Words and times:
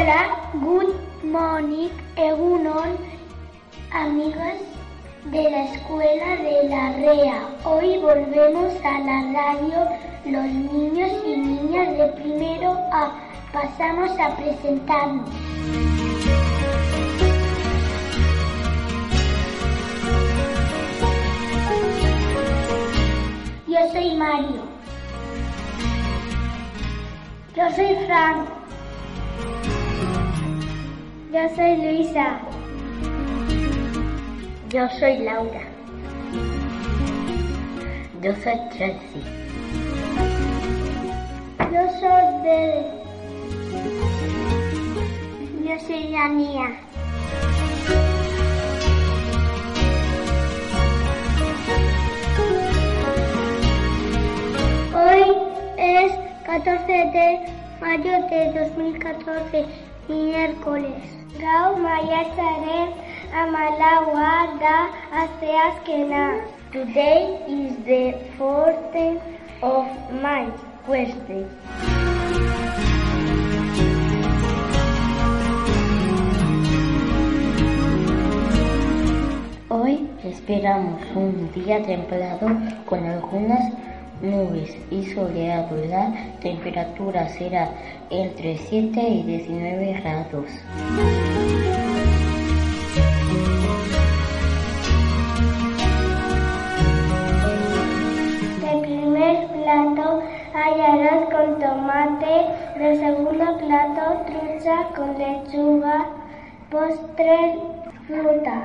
Hola, 0.00 0.50
good 0.54 0.94
morning, 1.22 1.90
Egunon, 2.16 2.96
amigos 3.92 4.56
de 5.26 5.42
la 5.50 5.64
escuela 5.64 6.36
de 6.36 6.68
la 6.70 6.92
REA. 6.92 7.48
Hoy 7.64 7.98
volvemos 7.98 8.72
a 8.82 8.98
la 9.00 9.30
radio 9.30 9.76
los 10.24 10.44
niños 10.46 11.10
y 11.26 11.36
niñas 11.36 11.98
de 11.98 12.06
primero 12.18 12.78
A. 12.92 13.12
Pasamos 13.52 14.18
a 14.18 14.34
presentarnos. 14.36 15.28
Yo 23.68 23.92
soy 23.92 24.14
Mario. 24.14 24.62
Yo 27.54 27.70
soy 27.76 28.06
Frank. 28.06 28.59
Soy 31.56 31.76
Luisa. 31.76 32.40
Yo 34.70 34.88
soy 34.98 35.18
Laura. 35.18 35.62
Yo 38.22 38.32
soy 38.36 38.58
Chelsea. 38.70 39.22
Yo 41.72 41.82
soy 41.98 42.42
Bebe. 42.44 42.86
Yo 45.64 45.78
soy 45.86 46.12
Dania. 46.12 46.68
Hoy 54.94 55.24
es 55.78 56.12
14 56.46 56.86
de 56.86 57.40
mayo 57.80 58.12
de 58.28 58.52
2014, 58.60 59.66
miércoles. 60.08 61.19
Today 66.70 67.40
is 67.48 67.76
the 67.84 68.14
14th 68.36 69.22
of 69.62 69.86
March, 70.20 70.54
Wednesday. 70.86 71.46
Hoy 79.70 80.08
esperamos 80.22 81.00
un 81.14 81.50
día 81.54 81.82
templado 81.82 82.48
con 82.84 83.06
algunas 83.06 83.72
nubes 84.20 84.76
y 84.90 85.04
soleado. 85.14 85.76
La 85.86 86.12
temperatura 86.40 87.28
será 87.30 87.70
entre 88.10 88.58
7 88.58 89.00
y 89.00 89.22
19 89.22 90.00
grados. 90.02 90.46
Arroz 100.82 101.28
con 101.30 101.58
tomate, 101.60 102.36
de 102.78 102.96
segundo 102.96 103.58
plato 103.58 104.24
trucha 104.26 104.76
con 104.96 105.18
lechuga, 105.18 106.06
postre 106.70 107.58
fruta. 108.06 108.58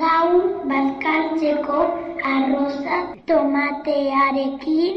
Gaur 0.00 0.62
bazkaltzeko 0.70 1.78
arroza 2.34 2.98
tomatearekin, 3.26 4.94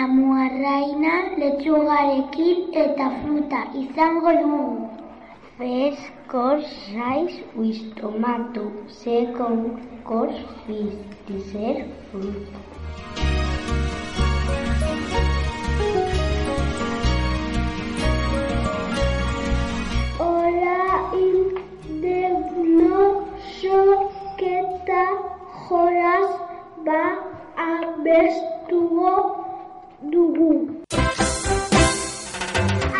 amuarraina, 0.00 1.14
lechugarekin 1.38 2.58
eta 2.84 3.10
fruta 3.22 3.60
izango 3.84 4.32
dugu. 4.42 4.88
First 5.58 6.12
course 6.28 6.70
rice 6.94 7.42
with 7.54 7.94
tomato. 7.96 8.70
Second 8.88 9.80
course 10.04 10.42
fish. 10.66 10.98
Dessert 11.26 11.88
fruit. 12.10 13.25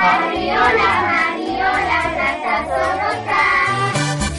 Arriola, 0.07 0.91
Mariola, 1.09 2.01
Grata 2.15 2.57
Zorota, 2.69 3.45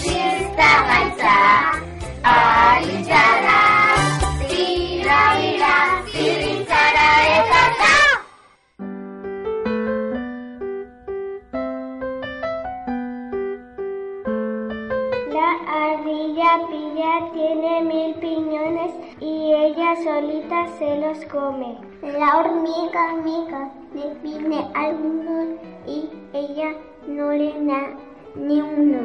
Txista 0.02 0.70
gaitza, 0.88 1.36
Aritzara, 2.34 3.60
Tira, 4.48 5.22
Bira, 5.40 5.74
Ziritzara 6.12 7.10
eta 7.38 7.64
ta! 7.82 7.98
La 15.36 15.50
ardilla 15.84 16.52
pilla 16.70 17.14
tiene 17.34 17.74
mil 17.82 18.12
piñones 18.16 18.94
y 19.20 19.54
ella 19.54 19.96
solita 20.04 20.68
se 20.80 20.90
los 21.02 21.20
come. 21.26 21.78
La 22.02 22.38
hormiga 22.38 23.10
amiga 23.12 23.72
le 23.98 24.14
pide 24.22 24.60
algunos 24.76 25.48
y 25.88 26.08
ella 26.34 26.72
no 27.08 27.32
le 27.32 27.52
da 27.66 27.82
ni 28.36 28.62
uno. 28.62 29.00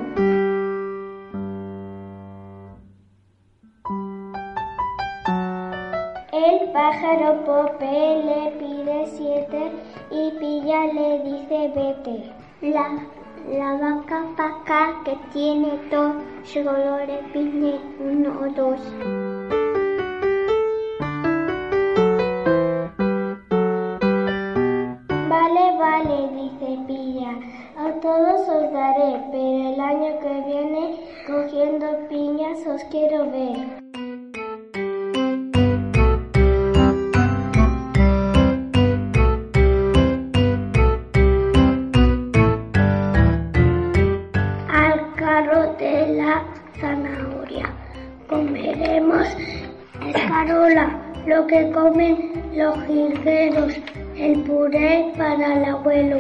El 6.33 6.71
pájaro 6.73 7.43
Pope 7.45 8.23
le 8.29 8.43
pide 8.59 9.07
siete 9.07 9.73
y 10.11 10.31
Pilla 10.39 10.85
le 10.93 11.09
dice 11.25 11.73
vete. 11.75 12.31
La, 12.61 12.87
la 13.49 13.77
vaca 13.79 14.25
paca 14.37 15.03
que 15.05 15.17
tiene 15.33 15.79
dos 15.91 16.17
solo 16.45 16.99
le 17.07 17.19
pide 17.33 17.81
uno 17.99 18.31
o 18.41 18.49
dos. 18.51 19.32
Cogiendo 31.33 31.87
piñas 32.11 32.59
os 32.67 32.83
quiero 32.91 33.31
ver. 33.31 33.57
al 44.69 45.15
carro 45.15 45.73
de 45.79 45.95
la 46.19 46.45
zanahoria. 46.79 47.67
Comeremos 48.29 49.27
escarola, 50.15 50.87
lo 51.27 51.47
que 51.47 51.71
comen 51.73 52.43
los 52.55 52.77
jilgueros, 52.85 53.73
el 54.17 54.43
puré 54.43 55.11
para 55.17 55.55
el 55.55 55.65
abuelo. 55.65 56.19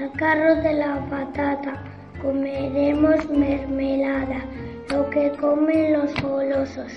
Al 0.00 0.10
carro 0.12 0.54
de 0.62 0.72
la 0.72 1.06
patata, 1.10 1.91
comeremos 2.22 3.28
mermelada, 3.28 4.44
lo 4.90 5.10
que 5.10 5.32
comen 5.40 5.92
los 5.94 6.14
golosos. 6.22 6.92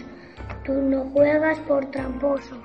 Tú 0.63 0.73
no 0.73 1.05
juegas 1.13 1.57
por 1.61 1.85
tramposo. 1.91 2.55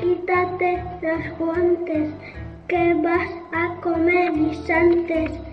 quítate 0.00 0.82
los 1.00 1.38
guantes 1.38 2.10
que 2.68 2.94
vas 2.94 3.30
a 3.52 3.80
comer 3.80 4.32
guisantes 4.32 5.51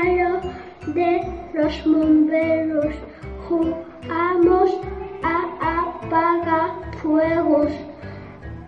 de 0.00 1.20
los 1.52 1.84
bomberos. 1.84 2.94
Jugamos 3.48 4.70
a 5.22 5.80
apagar 5.80 6.70
fuegos 7.02 7.72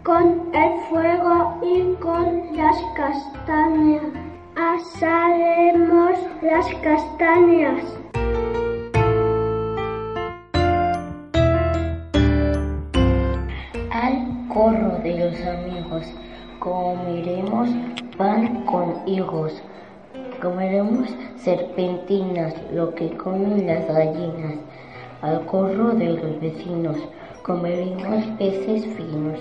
con 0.02 0.50
el 0.52 0.80
fuego 0.90 1.58
y 1.62 1.94
con 2.00 2.56
las 2.56 2.76
castañas. 2.96 4.02
Asaremos 4.56 6.18
las 6.42 6.66
castañas. 6.82 7.84
Al 13.90 14.48
corro 14.52 14.98
de 15.02 15.18
los 15.18 15.46
amigos 15.46 16.04
comeremos 16.58 17.70
pan 18.18 18.66
con 18.66 19.08
higos. 19.08 19.62
Comeremos 20.42 21.08
serpentinas, 21.36 22.52
lo 22.74 22.96
que 22.96 23.16
comen 23.16 23.64
las 23.64 23.86
gallinas. 23.86 24.56
Al 25.20 25.46
corro 25.46 25.92
de 25.92 26.14
los 26.14 26.40
vecinos 26.40 26.96
comeremos 27.42 28.24
peces 28.40 28.84
finos, 28.96 29.38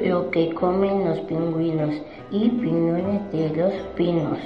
lo 0.00 0.30
que 0.30 0.54
comen 0.54 1.04
los 1.04 1.18
pingüinos 1.22 1.96
y 2.30 2.48
piñones 2.48 3.32
de 3.32 3.48
los 3.56 3.72
pinos. 3.96 4.38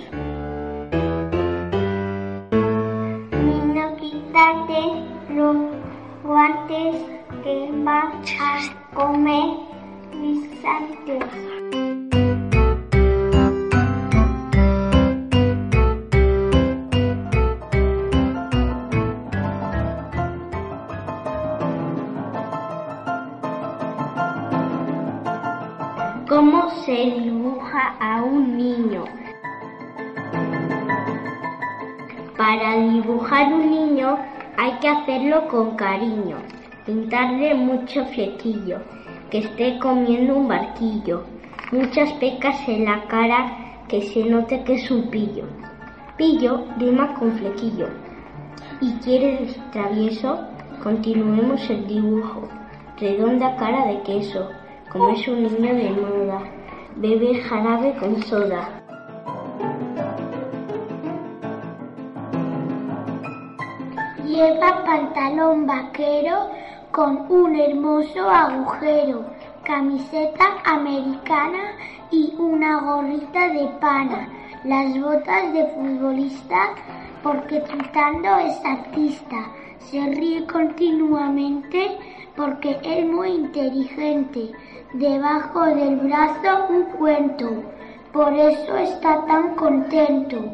A 27.73 28.23
un 28.23 28.57
niño? 28.57 29.05
Para 32.37 32.77
dibujar 32.77 33.53
un 33.53 33.71
niño 33.71 34.19
hay 34.57 34.73
que 34.81 34.89
hacerlo 34.89 35.47
con 35.49 35.77
cariño, 35.77 36.39
pintarle 36.85 37.55
mucho 37.55 38.05
flequillo, 38.07 38.79
que 39.31 39.39
esté 39.39 39.79
comiendo 39.79 40.37
un 40.37 40.49
barquillo, 40.49 41.25
muchas 41.71 42.13
pecas 42.15 42.57
en 42.69 42.87
la 42.87 43.05
cara, 43.05 43.57
que 43.89 44.03
se 44.03 44.25
note 44.25 44.63
que 44.65 44.75
es 44.75 44.91
un 44.91 45.09
pillo. 45.11 45.45
Pillo 46.17 46.65
rima 46.79 47.15
con 47.15 47.33
flequillo. 47.33 47.89
Y 48.81 48.93
quiere 49.05 49.47
travieso, 49.73 50.41
continuemos 50.83 51.69
el 51.71 51.87
dibujo. 51.87 52.49
Redonda 52.99 53.57
cara 53.57 53.87
de 53.87 54.03
queso, 54.03 54.51
como 54.91 55.11
es 55.11 55.27
un 55.29 55.43
niño 55.43 55.75
de 55.75 55.91
moda, 55.91 56.43
bebe 56.97 57.43
jarabe 57.43 57.95
con 57.99 58.23
soda. 58.23 58.69
Lleva 64.25 64.85
pantalón 64.85 65.67
vaquero 65.67 66.51
con 66.93 67.27
un 67.29 67.57
hermoso 67.57 68.29
agujero, 68.29 69.25
camiseta 69.65 70.59
americana 70.65 71.73
y 72.11 72.35
una 72.39 72.81
gorrita 72.81 73.49
de 73.49 73.67
pana, 73.81 74.29
las 74.65 74.99
botas 75.01 75.53
de 75.53 75.67
futbolista 75.69 76.75
porque 77.23 77.61
tratando 77.61 78.39
es 78.39 78.65
artista, 78.65 79.37
se 79.81 80.01
ríe 80.07 80.47
continuamente 80.47 81.99
porque 82.37 82.79
es 82.83 83.05
muy 83.07 83.31
inteligente, 83.31 84.53
debajo 84.93 85.65
del 85.67 85.97
brazo 85.97 86.67
un 86.69 86.85
cuento, 86.97 87.63
por 88.13 88.33
eso 88.33 88.77
está 88.77 89.25
tan 89.27 89.55
contento. 89.57 90.53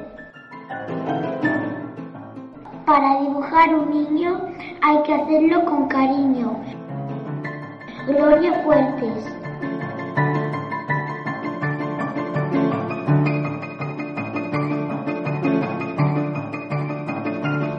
Para 2.87 3.21
dibujar 3.21 3.75
un 3.75 3.91
niño 3.91 4.41
hay 4.81 5.03
que 5.03 5.15
hacerlo 5.15 5.65
con 5.65 5.89
cariño. 5.89 6.57
Gloria 8.07 8.63
Fuertes. 8.65 9.46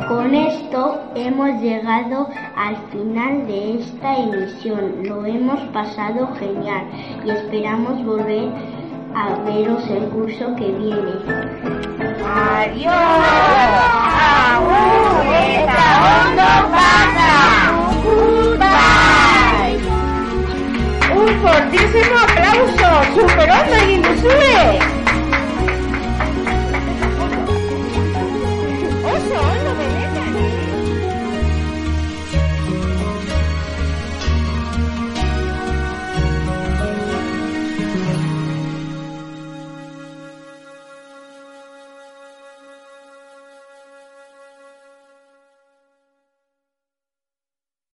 Con 0.08 0.34
esto 0.34 1.02
hemos 1.16 1.62
llegado 1.62 2.30
al 2.56 2.78
final 2.92 3.46
de 3.46 3.80
esta 3.80 4.16
emisión. 4.16 5.04
Lo 5.04 5.26
hemos 5.26 5.60
pasado 5.74 6.30
genial 6.40 6.86
y 7.26 7.30
esperamos 7.30 8.06
volver 8.06 8.50
a 9.14 9.36
veros 9.44 9.86
el 9.90 10.06
curso 10.10 10.56
que 10.56 10.72
viene. 10.72 11.12
Adiós. 12.26 12.94
Aún 14.54 16.07